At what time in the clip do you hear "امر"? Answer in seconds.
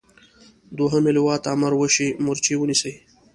1.55-1.71